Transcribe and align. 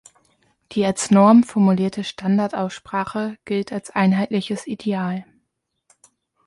Die 0.71 0.83
als 0.83 1.11
Norm 1.11 1.43
formulierte 1.43 2.03
Standardaussprache 2.03 3.37
gilt 3.45 3.71
als 3.71 3.91
einheitliches 3.91 4.65
Ideal. 4.65 5.25